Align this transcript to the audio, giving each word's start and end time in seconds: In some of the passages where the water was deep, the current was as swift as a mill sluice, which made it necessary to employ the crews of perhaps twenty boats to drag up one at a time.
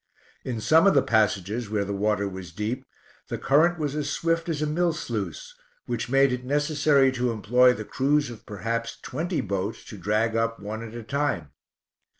In 0.43 0.59
some 0.59 0.87
of 0.87 0.95
the 0.95 1.03
passages 1.03 1.69
where 1.69 1.85
the 1.85 1.93
water 1.93 2.27
was 2.27 2.51
deep, 2.51 2.85
the 3.27 3.37
current 3.37 3.77
was 3.77 3.95
as 3.95 4.09
swift 4.09 4.49
as 4.49 4.59
a 4.59 4.65
mill 4.65 4.93
sluice, 4.93 5.53
which 5.85 6.09
made 6.09 6.31
it 6.31 6.43
necessary 6.43 7.11
to 7.11 7.29
employ 7.31 7.73
the 7.73 7.85
crews 7.85 8.31
of 8.31 8.43
perhaps 8.47 8.97
twenty 8.99 9.41
boats 9.41 9.85
to 9.85 9.99
drag 9.99 10.35
up 10.35 10.59
one 10.59 10.81
at 10.81 10.95
a 10.95 11.03
time. 11.03 11.51